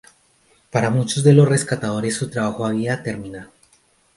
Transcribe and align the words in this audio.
Para 0.71 0.89
muchos 0.89 1.23
de 1.23 1.31
los 1.33 1.47
rescatadores, 1.47 2.15
su 2.17 2.27
trabajo 2.31 2.65
había 2.65 3.03
terminado. 3.03 3.51